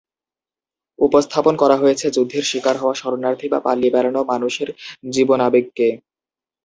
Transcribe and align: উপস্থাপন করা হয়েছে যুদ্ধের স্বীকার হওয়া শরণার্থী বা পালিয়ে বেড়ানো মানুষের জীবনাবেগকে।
উপস্থাপন 0.99 1.53
করা 1.61 1.75
হয়েছে 1.81 2.05
যুদ্ধের 2.15 2.43
স্বীকার 2.43 2.75
হওয়া 2.77 2.95
শরণার্থী 2.95 3.47
বা 3.49 3.59
পালিয়ে 3.65 3.93
বেড়ানো 3.95 4.21
মানুষের 4.31 4.69
জীবনাবেগকে। 5.09 5.87